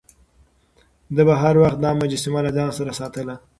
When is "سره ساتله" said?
2.77-3.35